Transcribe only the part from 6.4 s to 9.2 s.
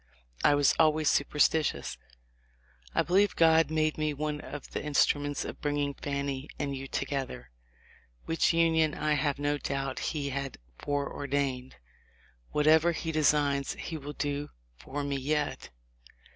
and you to gether, which union I